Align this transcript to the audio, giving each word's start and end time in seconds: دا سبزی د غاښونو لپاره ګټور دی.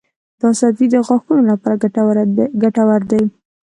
دا 0.41 0.49
سبزی 0.59 0.85
د 0.91 0.95
غاښونو 1.07 1.43
لپاره 1.51 1.75
ګټور 2.63 3.01
دی. 3.11 3.23